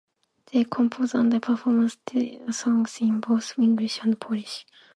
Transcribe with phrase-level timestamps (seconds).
[0.51, 4.65] They compose and perform their songs in both English and Polish.